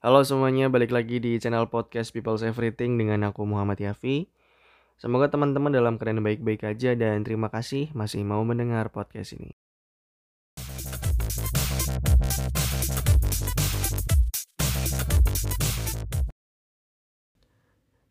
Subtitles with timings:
[0.00, 4.32] Halo semuanya, balik lagi di channel podcast People's Everything dengan aku Muhammad Yafi.
[4.96, 9.52] Semoga teman-teman dalam keadaan baik-baik aja dan terima kasih masih mau mendengar podcast ini.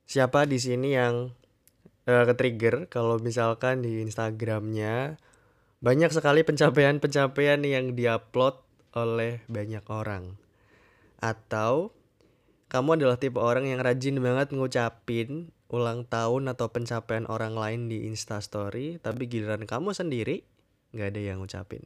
[0.06, 1.34] Siapa di sini yang
[2.06, 5.18] uh, ke-trigger kalau misalkan di Instagramnya
[5.82, 8.62] banyak sekali pencapaian-pencapaian yang diupload
[8.94, 10.49] oleh banyak orang?
[11.20, 11.92] Atau
[12.72, 18.10] kamu adalah tipe orang yang rajin banget ngucapin ulang tahun atau pencapaian orang lain di
[18.10, 20.42] Instastory, tapi giliran kamu sendiri
[20.96, 21.86] nggak ada yang ngucapin.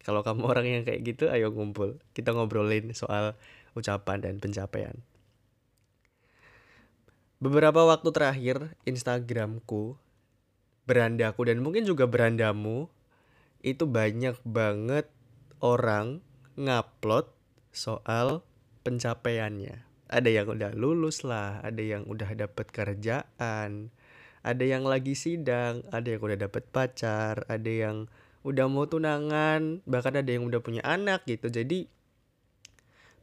[0.00, 2.00] Kalau kamu orang yang kayak gitu, ayo ngumpul.
[2.16, 3.36] Kita ngobrolin soal
[3.74, 4.96] ucapan dan pencapaian.
[7.42, 10.00] Beberapa waktu terakhir Instagramku,
[10.88, 12.88] berandaku dan mungkin juga berandamu
[13.64, 15.08] itu banyak banget
[15.60, 16.20] orang
[16.56, 17.33] ngupload
[17.74, 18.46] soal
[18.86, 19.82] pencapaiannya.
[20.06, 23.90] Ada yang udah lulus lah, ada yang udah dapet kerjaan,
[24.46, 28.06] ada yang lagi sidang, ada yang udah dapet pacar, ada yang
[28.46, 31.50] udah mau tunangan, bahkan ada yang udah punya anak gitu.
[31.50, 31.90] Jadi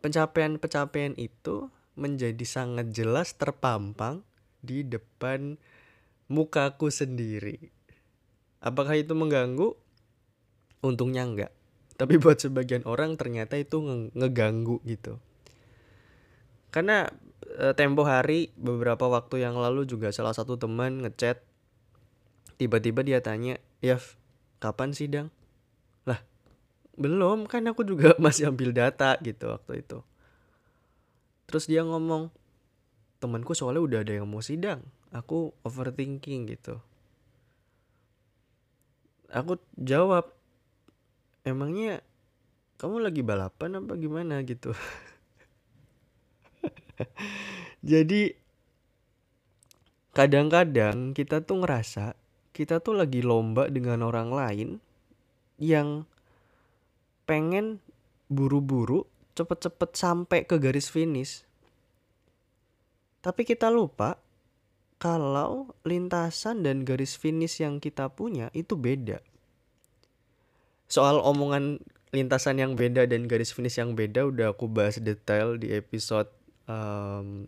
[0.02, 4.26] pencapaian-pencapaian itu menjadi sangat jelas terpampang
[4.66, 5.62] di depan
[6.26, 7.70] mukaku sendiri.
[8.58, 9.78] Apakah itu mengganggu?
[10.82, 11.54] Untungnya enggak.
[12.02, 15.22] Tapi buat sebagian orang ternyata itu nge ngeganggu gitu.
[16.74, 17.06] Karena
[17.46, 21.46] e, tempo hari beberapa waktu yang lalu juga salah satu teman ngechat
[22.58, 24.18] tiba-tiba dia tanya, "Yaf,
[24.58, 25.30] kapan sidang?"
[26.10, 26.26] Lah,
[26.98, 30.02] belum kan aku juga masih ambil data gitu waktu itu.
[31.46, 32.34] Terus dia ngomong,
[33.22, 34.82] temanku soalnya udah ada yang mau sidang.
[35.14, 36.82] Aku overthinking gitu.
[39.30, 40.34] Aku jawab,
[41.42, 42.02] emangnya
[42.82, 44.74] kamu lagi balapan apa gimana gitu.
[47.92, 48.34] Jadi
[50.12, 52.18] kadang-kadang kita tuh ngerasa
[52.52, 54.70] kita tuh lagi lomba dengan orang lain
[55.62, 56.04] yang
[57.24, 57.80] pengen
[58.28, 61.48] buru-buru cepet-cepet sampai ke garis finish.
[63.22, 64.18] Tapi kita lupa
[65.00, 69.24] kalau lintasan dan garis finish yang kita punya itu beda.
[70.92, 71.80] Soal omongan
[72.12, 76.28] lintasan yang beda dan garis finish yang beda udah aku bahas detail di episode
[76.68, 77.48] um,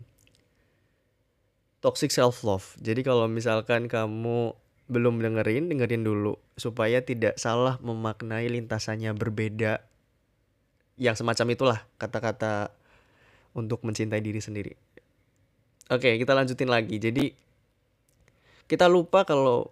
[1.84, 2.72] toxic self love.
[2.80, 4.56] Jadi kalau misalkan kamu
[4.88, 9.84] belum dengerin, dengerin dulu supaya tidak salah memaknai lintasannya berbeda
[10.96, 12.72] yang semacam itulah kata-kata
[13.52, 14.72] untuk mencintai diri sendiri.
[15.92, 16.96] Oke, kita lanjutin lagi.
[16.96, 17.28] Jadi
[18.64, 19.68] kita lupa kalau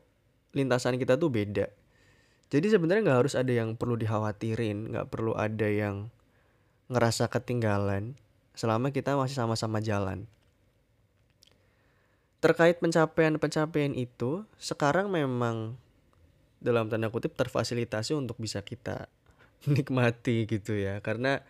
[0.52, 1.72] lintasan kita tuh beda.
[2.52, 6.12] Jadi sebenarnya nggak harus ada yang perlu dikhawatirin, nggak perlu ada yang
[6.92, 8.20] ngerasa ketinggalan
[8.52, 10.28] selama kita masih sama-sama jalan.
[12.44, 15.80] Terkait pencapaian-pencapaian itu, sekarang memang
[16.62, 19.10] dalam tanda kutip terfasilitasi untuk bisa kita
[19.72, 21.42] nikmati gitu ya karena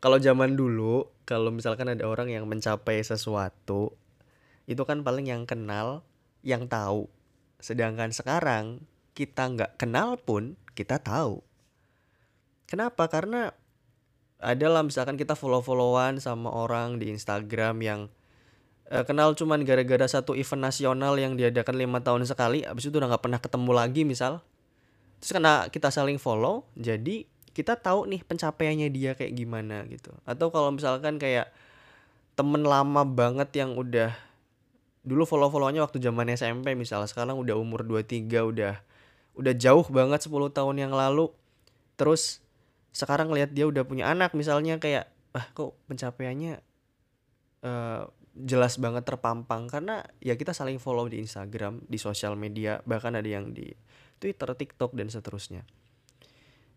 [0.00, 3.92] kalau zaman dulu kalau misalkan ada orang yang mencapai sesuatu
[4.64, 6.00] itu kan paling yang kenal
[6.40, 7.12] yang tahu
[7.60, 11.40] sedangkan sekarang kita nggak kenal pun kita tahu.
[12.66, 13.06] Kenapa?
[13.06, 13.54] Karena
[14.42, 18.00] adalah misalkan kita follow-followan sama orang di Instagram yang
[18.90, 23.14] uh, kenal cuman gara-gara satu event nasional yang diadakan lima tahun sekali abis itu udah
[23.14, 24.42] nggak pernah ketemu lagi misal.
[25.22, 30.10] Terus karena kita saling follow jadi kita tahu nih pencapaiannya dia kayak gimana gitu.
[30.26, 31.54] Atau kalau misalkan kayak
[32.34, 34.10] temen lama banget yang udah
[35.06, 38.74] dulu follow follownya waktu zaman SMP misalnya sekarang udah umur 23 udah
[39.34, 41.30] udah jauh banget 10 tahun yang lalu.
[41.98, 42.42] Terus
[42.94, 46.62] sekarang lihat dia udah punya anak misalnya kayak ah kok pencapaiannya
[47.66, 49.66] uh, jelas banget terpampang.
[49.66, 53.74] Karena ya kita saling follow di Instagram di sosial media bahkan ada yang di
[54.22, 55.66] Twitter TikTok dan seterusnya.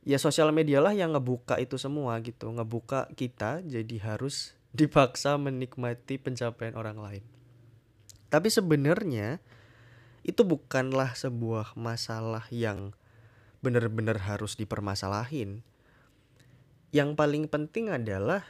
[0.07, 6.17] Ya sosial media lah yang ngebuka itu semua gitu ngebuka kita jadi harus dipaksa menikmati
[6.17, 7.23] pencapaian orang lain.
[8.27, 9.39] Tapi sebenarnya
[10.27, 12.93] itu bukanlah sebuah masalah yang
[13.63, 15.65] benar-benar harus dipermasalahin
[16.95, 18.47] yang paling penting adalah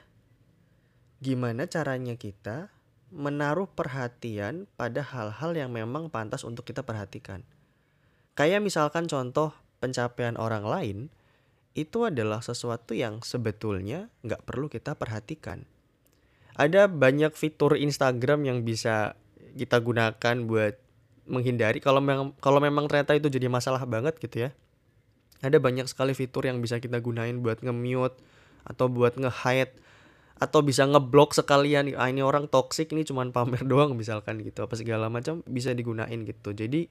[1.18, 2.70] gimana caranya kita
[3.10, 7.42] menaruh perhatian pada hal-hal yang memang pantas untuk kita perhatikan.
[8.38, 10.98] Kayak misalkan contoh pencapaian orang lain,
[11.74, 15.66] itu adalah sesuatu yang sebetulnya nggak perlu kita perhatikan.
[16.54, 19.18] Ada banyak fitur Instagram yang bisa
[19.58, 20.78] kita gunakan buat
[21.28, 24.50] menghindari kalau memang kalau memang ternyata itu jadi masalah banget gitu ya.
[25.44, 28.18] Ada banyak sekali fitur yang bisa kita gunain buat nge-mute
[28.66, 29.78] atau buat nge-hide
[30.38, 34.78] atau bisa ngeblok sekalian ah ini orang toksik ini cuman pamer doang misalkan gitu apa
[34.78, 36.86] segala macam bisa digunain gitu jadi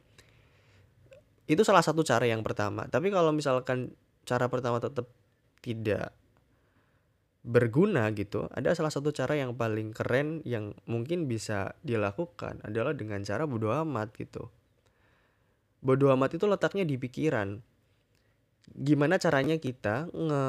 [1.47, 3.95] itu salah satu cara yang pertama tapi kalau misalkan
[4.27, 5.07] cara pertama tetap
[5.63, 6.11] tidak
[7.47, 13.23] berguna gitu ada salah satu cara yang paling keren yang mungkin bisa dilakukan adalah dengan
[13.23, 14.51] cara bodo amat gitu.
[15.79, 17.63] Bodo amat itu letaknya di pikiran.
[18.75, 20.45] Gimana caranya kita nge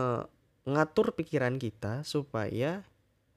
[0.65, 2.81] ngatur pikiran kita supaya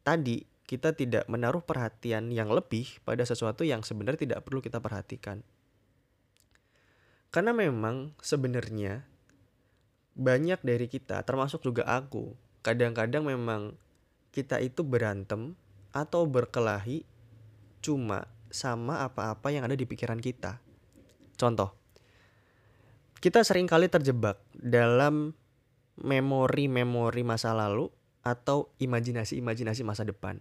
[0.01, 5.45] tadi kita tidak menaruh perhatian yang lebih pada sesuatu yang sebenarnya tidak perlu kita perhatikan.
[7.29, 9.05] Karena memang sebenarnya
[10.17, 13.75] banyak dari kita, termasuk juga aku, kadang-kadang memang
[14.31, 15.59] kita itu berantem
[15.91, 17.03] atau berkelahi
[17.81, 20.61] cuma sama apa-apa yang ada di pikiran kita.
[21.39, 21.73] Contoh,
[23.19, 25.33] kita sering kali terjebak dalam
[26.01, 27.89] memori-memori masa lalu
[28.21, 30.41] atau imajinasi-imajinasi masa depan.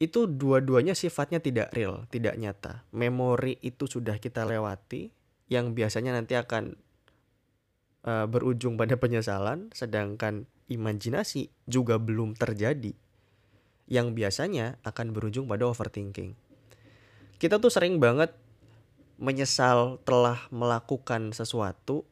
[0.00, 2.88] Itu dua-duanya sifatnya tidak real, tidak nyata.
[2.96, 5.12] Memori itu sudah kita lewati,
[5.52, 6.80] yang biasanya nanti akan
[8.04, 12.94] uh, berujung pada penyesalan, sedangkan imajinasi juga belum terjadi,
[13.90, 16.38] yang biasanya akan berujung pada overthinking.
[17.40, 18.36] Kita tuh sering banget
[19.20, 22.08] menyesal telah melakukan sesuatu,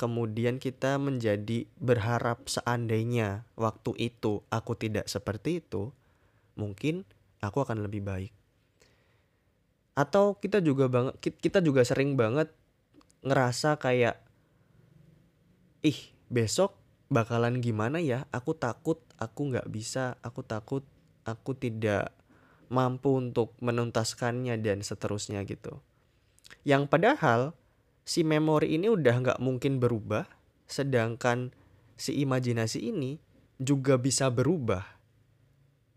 [0.00, 5.92] kemudian kita menjadi berharap seandainya waktu itu aku tidak seperti itu,
[6.56, 7.04] mungkin
[7.40, 8.32] aku akan lebih baik.
[9.96, 12.48] Atau kita juga banget kita juga sering banget
[13.20, 14.16] ngerasa kayak
[15.80, 16.76] ih besok
[17.08, 18.28] bakalan gimana ya?
[18.30, 20.84] Aku takut aku nggak bisa aku takut
[21.24, 22.12] aku tidak
[22.70, 25.82] mampu untuk menuntaskannya dan seterusnya gitu.
[26.62, 27.40] Yang padahal
[28.06, 30.24] si memori ini udah nggak mungkin berubah
[30.70, 31.50] sedangkan
[31.98, 33.18] si imajinasi ini
[33.58, 34.86] juga bisa berubah.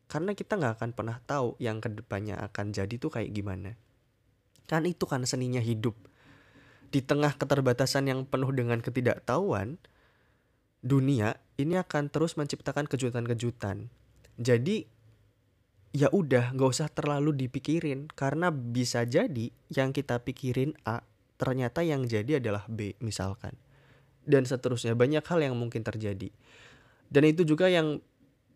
[0.10, 3.78] Karena kita nggak akan pernah tahu yang ke depannya akan jadi tuh kayak gimana.
[4.66, 5.94] Kan itu kan seninya hidup
[6.94, 9.82] di tengah keterbatasan yang penuh dengan ketidaktahuan,
[10.86, 13.90] dunia ini akan terus menciptakan kejutan-kejutan.
[14.38, 14.86] Jadi
[15.90, 21.02] ya udah nggak usah terlalu dipikirin karena bisa jadi yang kita pikirin A
[21.42, 23.58] ternyata yang jadi adalah B misalkan.
[24.22, 26.30] Dan seterusnya banyak hal yang mungkin terjadi.
[27.10, 28.00] Dan itu juga yang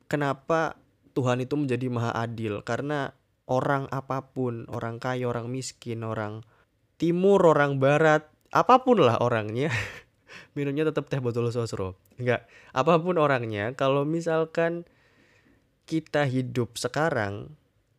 [0.06, 0.78] kenapa
[1.18, 3.18] Tuhan itu menjadi maha adil karena
[3.50, 6.46] orang apa pun, orang kaya, orang miskin, orang
[6.98, 9.70] timur, orang barat, apa pun lah orangnya,
[10.58, 11.98] minumnya tetap teh botol sosro.
[12.18, 14.86] Enggak, apa pun orangnya, kalau misalkan
[15.88, 17.54] kita hidup sekarang,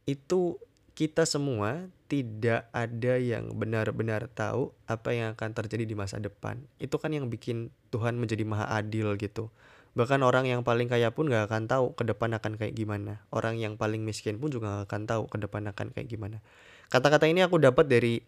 [0.04, 0.58] itu
[0.98, 6.58] kita semua tidak ada yang benar-benar tahu apa yang akan terjadi di masa depan.
[6.82, 9.52] Itu kan yang bikin Tuhan menjadi maha adil gitu.
[9.94, 13.22] Bahkan orang yang paling kaya pun gak akan tahu ke depan akan kayak gimana.
[13.30, 16.42] Orang yang paling miskin pun juga gak akan tahu ke depan akan kayak gimana.
[16.88, 18.24] Kata-kata ini aku dapat dari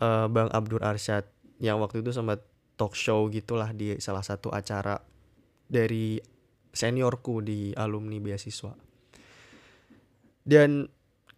[0.00, 1.28] uh, Bang Abdur Arsyad
[1.60, 2.42] yang waktu itu sempat
[2.80, 4.96] talk show gitulah di salah satu acara
[5.68, 6.18] dari
[6.72, 8.72] seniorku di alumni beasiswa.
[10.40, 10.88] Dan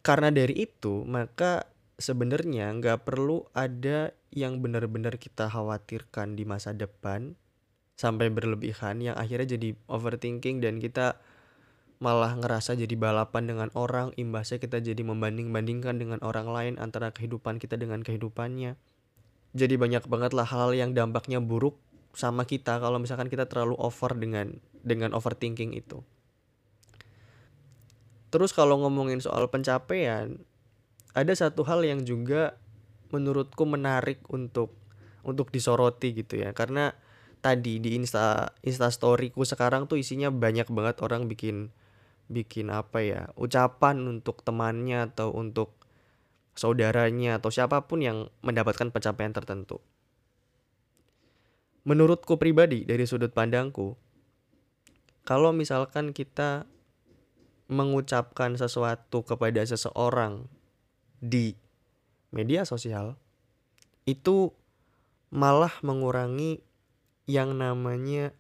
[0.01, 1.67] karena dari itu maka
[1.99, 7.37] sebenarnya nggak perlu ada yang benar-benar kita khawatirkan di masa depan
[7.95, 11.21] sampai berlebihan yang akhirnya jadi overthinking dan kita
[12.03, 17.63] malah ngerasa jadi balapan dengan orang, imbasnya kita jadi membanding-bandingkan dengan orang lain antara kehidupan
[17.63, 18.75] kita dengan kehidupannya.
[19.55, 21.79] Jadi banyak banget lah hal yang dampaknya buruk
[22.13, 26.03] sama kita kalau misalkan kita terlalu over dengan dengan overthinking itu.
[28.35, 30.43] Terus kalau ngomongin soal pencapaian,
[31.15, 32.59] ada satu hal yang juga
[33.15, 34.75] menurutku menarik untuk
[35.23, 36.51] untuk disoroti gitu ya.
[36.51, 36.91] Karena
[37.45, 41.71] tadi di Insta Insta storyku sekarang tuh isinya banyak banget orang bikin
[42.33, 45.77] bikin apa ya ucapan untuk temannya atau untuk
[46.57, 49.81] saudaranya atau siapa pun yang mendapatkan pencapaian tertentu.
[51.83, 53.99] Menurutku pribadi dari sudut pandangku,
[55.27, 56.71] kalau misalkan kita
[57.67, 60.47] mengucapkan sesuatu kepada seseorang
[61.19, 61.59] di
[62.31, 63.19] media sosial,
[64.07, 64.55] itu
[65.33, 66.63] malah mengurangi
[67.27, 68.37] yang namanya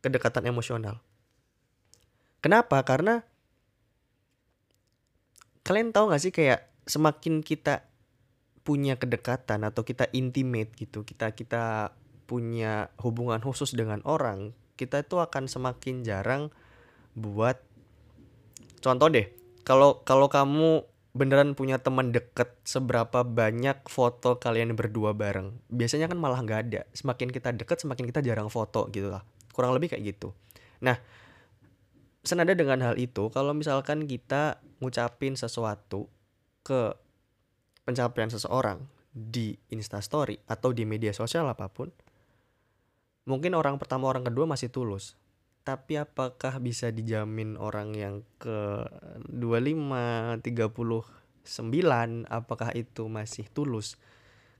[0.00, 1.02] kedekatan emosional.
[2.40, 2.80] Kenapa?
[2.84, 3.24] Karena
[5.64, 7.86] kalian tahu gak sih kayak semakin kita
[8.64, 11.94] punya kedekatan atau kita intimate gitu, kita kita
[12.28, 16.52] punya hubungan khusus dengan orang, kita itu akan semakin jarang
[17.16, 17.60] buat
[18.80, 19.28] contoh deh.
[19.64, 26.14] Kalau kalau kamu beneran punya teman deket seberapa banyak foto kalian berdua bareng biasanya kan
[26.14, 30.14] malah nggak ada semakin kita deket semakin kita jarang foto gitu lah kurang lebih kayak
[30.14, 30.30] gitu
[30.78, 31.02] nah
[32.20, 36.08] senada dengan hal itu kalau misalkan kita ngucapin sesuatu
[36.60, 36.92] ke
[37.88, 41.90] pencapaian seseorang di instastory atau di media sosial apa pun
[43.26, 45.14] mungkin orang pertama orang kedua masih tulus.
[45.60, 48.88] Tapi apakah bisa dijamin orang yang ke
[49.28, 54.00] 25 39 apakah itu masih tulus?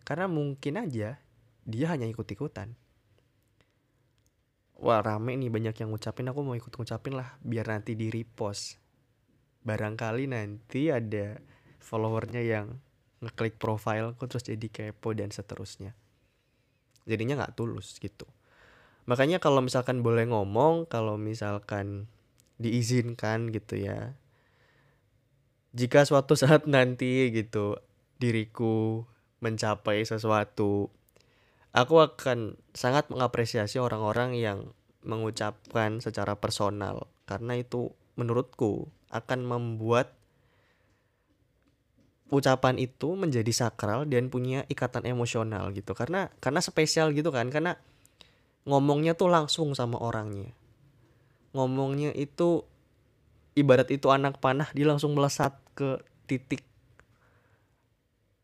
[0.05, 1.17] Karena mungkin aja
[1.64, 2.76] dia hanya ikut-ikutan
[4.80, 8.80] wah rame nih banyak yang ngucapin aku mau ikut ngucapin lah biar nanti di repost.
[9.60, 11.37] Barangkali nanti ada
[11.84, 12.80] followernya yang
[13.20, 15.92] ngeklik profilku terus jadi kepo dan seterusnya.
[17.04, 18.25] Jadinya nggak tulus gitu.
[19.04, 22.08] Makanya kalau misalkan boleh ngomong kalau misalkan
[22.60, 24.16] diizinkan gitu ya
[25.70, 27.78] jika suatu saat nanti gitu
[28.18, 29.06] diriku
[29.40, 30.90] mencapai sesuatu
[31.71, 34.75] aku akan sangat mengapresiasi orang-orang yang
[35.07, 37.09] mengucapkan secara personal.
[37.25, 40.15] Karena itu menurutku akan membuat
[42.31, 45.95] ucapan itu menjadi sakral dan punya ikatan emosional gitu.
[45.95, 47.49] Karena karena spesial gitu kan.
[47.50, 47.79] Karena
[48.67, 50.53] ngomongnya tuh langsung sama orangnya.
[51.57, 52.62] Ngomongnya itu
[53.59, 55.99] ibarat itu anak panah dia langsung melesat ke
[56.31, 56.62] titik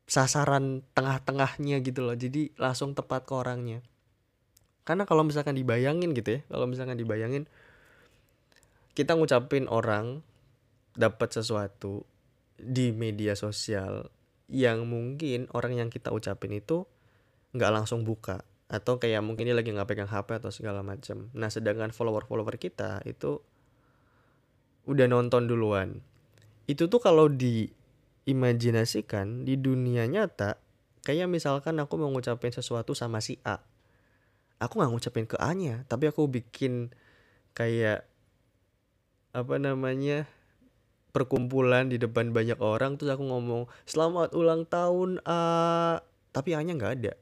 [0.07, 2.15] sasaran tengah-tengahnya gitu loh.
[2.15, 3.83] Jadi langsung tepat ke orangnya.
[4.87, 7.51] Karena kalau misalkan dibayangin gitu ya kalau misalkan dibayangin
[8.95, 10.23] kita ngucapin orang
[10.95, 12.07] dapat sesuatu
[12.57, 14.09] di media sosial
[14.47, 16.87] yang mungkin orang yang kita ucapin itu
[17.53, 18.47] nggak langsung buka.
[18.71, 23.03] Atau kayak mungkin dia lagi nggak pegang HP atau segala macam nah sedangkan follower-follower kita
[23.11, 23.43] itu
[24.87, 25.99] udah nonton duluan.
[26.71, 27.67] Itu tuh kalau di
[28.27, 30.59] imajinasikan di dunia nyata
[31.07, 33.63] kayak misalkan aku mau ngucapin sesuatu sama si A.
[34.59, 36.91] Aku nggak ngucapin ke A nya tapi aku bikin
[37.55, 38.03] kayak
[39.31, 40.27] apa namanya
[41.15, 46.03] perkumpulan di depan banyak orang terus aku ngomong selamat ulang tahun A.
[46.35, 47.13] Tapi A nya nggak ada.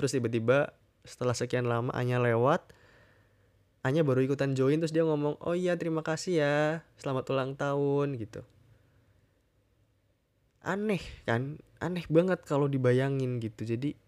[0.00, 0.72] Terus tiba-tiba
[1.04, 2.72] setelah sekian lama A nya lewat
[3.82, 6.56] A nya baru ikutan join terus dia ngomong oh iya terima kasih ya
[7.02, 8.46] selamat ulang tahun gitu
[10.62, 13.66] aneh kan aneh banget kalau dibayangin gitu.
[13.66, 13.98] Jadi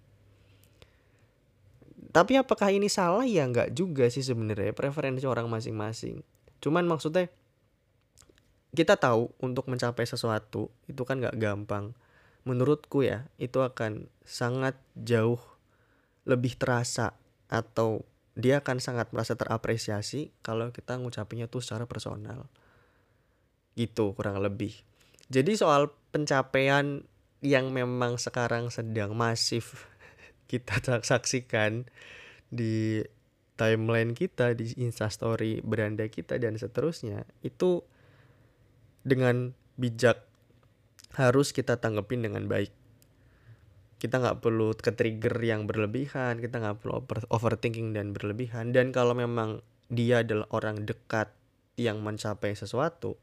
[2.15, 3.27] tapi apakah ini salah?
[3.27, 6.23] Ya nggak juga sih sebenarnya preferensi orang masing-masing.
[6.63, 7.27] Cuman maksudnya
[8.71, 11.91] kita tahu untuk mencapai sesuatu itu kan nggak gampang.
[12.47, 15.43] Menurutku ya itu akan sangat jauh
[16.23, 17.19] lebih terasa
[17.51, 18.07] atau
[18.39, 22.47] dia akan sangat merasa terapresiasi kalau kita ngucapinnya tuh secara personal.
[23.75, 24.75] Gitu kurang lebih.
[25.35, 27.03] Jadi soal pencapaian
[27.43, 29.91] yang memang sekarang sedang masif
[30.51, 31.91] kita saksikan
[32.55, 33.03] di
[33.59, 37.83] timeline kita di instastory beranda kita dan seterusnya itu
[39.03, 40.23] dengan bijak
[41.19, 42.71] harus kita tanggepin dengan baik.
[43.99, 48.71] Kita nggak perlu ke trigger yang berlebihan kita nggak perlu over overthinking dan berlebihan.
[48.71, 51.35] Dan kalau memang dia adalah orang dekat
[51.75, 53.19] yang mencapai sesuatu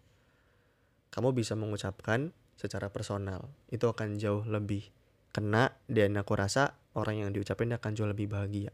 [1.11, 3.49] kamu bisa mengucapkan secara personal.
[3.73, 4.93] Itu akan jauh lebih
[5.33, 8.69] kena dan aku rasa orang yang diucapin akan jauh lebih bahagia.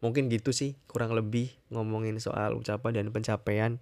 [0.00, 3.76] Mungkin gitu sih kurang lebih ngomongin soal ucapan dan pencapaian.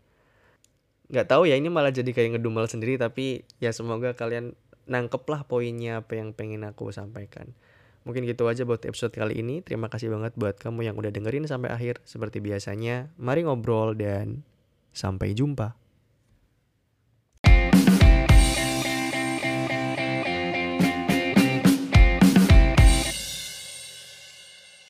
[1.06, 4.58] Nggak tahu ya ini malah jadi kayak ngedumel sendiri tapi ya semoga kalian
[4.90, 7.54] nangkep lah poinnya apa yang pengen aku sampaikan.
[8.02, 9.62] Mungkin gitu aja buat episode kali ini.
[9.62, 12.02] Terima kasih banget buat kamu yang udah dengerin sampai akhir.
[12.02, 14.42] Seperti biasanya mari ngobrol dan
[14.90, 15.81] sampai jumpa